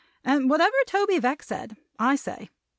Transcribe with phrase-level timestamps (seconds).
[0.25, 2.49] And whatever Toby Veck said, I say.